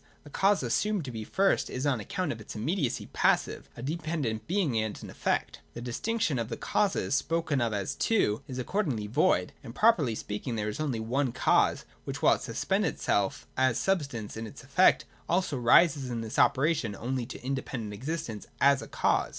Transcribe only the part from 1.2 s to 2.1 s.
first is on